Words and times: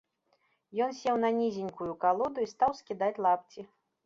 Ён 0.85 0.95
сеў 1.01 1.19
на 1.25 1.29
нізенькую 1.41 1.89
калоду 2.07 2.39
і 2.47 2.51
стаў 2.55 2.71
скідаць 2.81 3.13
лапці. 3.29 3.61